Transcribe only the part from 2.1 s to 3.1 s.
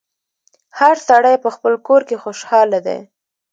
خوشحاله دی